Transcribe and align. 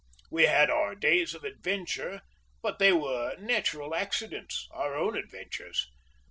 We 0.31 0.47
had 0.47 0.71
our 0.71 0.95
days 0.95 1.35
of 1.35 1.43
adventure, 1.43 2.21
but 2.63 2.79
they 2.79 2.91
were 2.91 3.35
natural 3.37 3.93
accidents, 3.93 4.67
our 4.71 4.95
own 4.95 5.15
adventures. 5.15 5.85